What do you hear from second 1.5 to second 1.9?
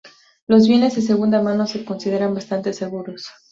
se